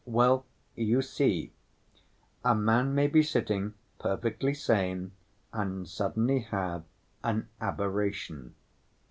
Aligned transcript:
Well, 0.07 0.47
you 0.73 1.03
see, 1.03 1.51
a 2.43 2.55
man 2.55 2.95
may 2.95 3.05
be 3.05 3.21
sitting 3.21 3.75
perfectly 3.99 4.51
sane 4.55 5.11
and 5.53 5.87
suddenly 5.87 6.39
have 6.39 6.85
an 7.23 7.49
aberration. 7.61 8.55